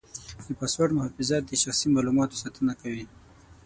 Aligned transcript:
د 0.45 0.47
پاسورډ 0.59 0.91
محافظت 0.97 1.41
د 1.45 1.51
شخصي 1.63 1.87
معلوماتو 1.95 2.39
ساتنه 2.43 2.73
کوي. 2.81 3.05